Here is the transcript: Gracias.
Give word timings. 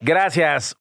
Gracias. 0.00 0.74